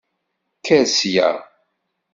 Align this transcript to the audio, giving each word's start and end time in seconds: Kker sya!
Kker 0.59 0.85
sya! 0.97 1.29